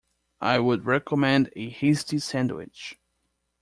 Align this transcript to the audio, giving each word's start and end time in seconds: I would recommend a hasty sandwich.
I 0.41 0.57
would 0.57 0.87
recommend 0.87 1.51
a 1.55 1.69
hasty 1.69 2.17
sandwich. 2.17 2.97